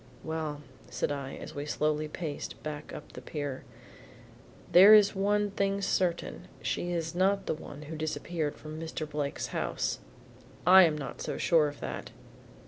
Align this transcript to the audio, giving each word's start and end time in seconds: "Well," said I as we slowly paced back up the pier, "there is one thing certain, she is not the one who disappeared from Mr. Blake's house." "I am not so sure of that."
"Well," 0.23 0.63
said 0.89 1.11
I 1.11 1.35
as 1.35 1.53
we 1.53 1.63
slowly 1.67 2.07
paced 2.07 2.63
back 2.63 2.91
up 2.91 3.11
the 3.11 3.21
pier, 3.21 3.65
"there 4.71 4.95
is 4.95 5.13
one 5.13 5.51
thing 5.51 5.79
certain, 5.79 6.47
she 6.59 6.91
is 6.91 7.13
not 7.13 7.45
the 7.45 7.53
one 7.53 7.83
who 7.83 7.95
disappeared 7.95 8.55
from 8.55 8.79
Mr. 8.79 9.07
Blake's 9.07 9.49
house." 9.53 9.99
"I 10.65 10.85
am 10.85 10.97
not 10.97 11.21
so 11.21 11.37
sure 11.37 11.67
of 11.67 11.81
that." 11.81 12.09